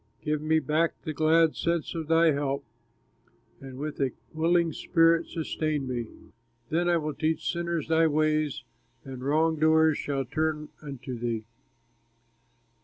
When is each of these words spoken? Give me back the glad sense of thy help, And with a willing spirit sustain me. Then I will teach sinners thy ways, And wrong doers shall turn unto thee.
Give 0.23 0.41
me 0.41 0.57
back 0.57 0.99
the 1.03 1.13
glad 1.13 1.55
sense 1.55 1.93
of 1.93 2.07
thy 2.07 2.31
help, 2.31 2.65
And 3.59 3.77
with 3.77 4.01
a 4.01 4.13
willing 4.33 4.73
spirit 4.73 5.27
sustain 5.27 5.87
me. 5.87 6.07
Then 6.69 6.89
I 6.89 6.97
will 6.97 7.13
teach 7.13 7.51
sinners 7.53 7.87
thy 7.87 8.07
ways, 8.07 8.63
And 9.05 9.23
wrong 9.23 9.57
doers 9.59 9.99
shall 9.99 10.25
turn 10.25 10.69
unto 10.81 11.19
thee. 11.19 11.43